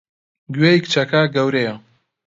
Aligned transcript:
گوێی 0.55 0.77
کچەکە 0.83 1.21
گەورەیە! 1.35 1.75